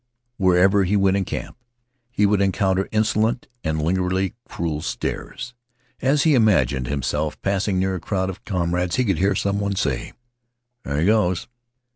Wherever 0.37 0.83
he 0.83 0.97
went 0.97 1.15
in 1.17 1.25
camp, 1.25 1.55
he 2.09 2.25
would 2.25 2.41
encounter 2.41 2.89
insolent 2.91 3.47
and 3.63 3.79
lingeringly 3.79 4.33
cruel 4.49 4.81
stares. 4.81 5.53
As 6.01 6.23
he 6.23 6.33
imagined 6.33 6.87
himself 6.87 7.39
passing 7.43 7.77
near 7.77 7.93
a 7.93 7.99
crowd 7.99 8.31
of 8.31 8.43
comrades, 8.43 8.95
he 8.95 9.05
could 9.05 9.19
hear 9.19 9.35
some 9.35 9.59
one 9.59 9.75
say, 9.75 10.13
"There 10.83 10.97
he 10.99 11.05
goes!" 11.05 11.47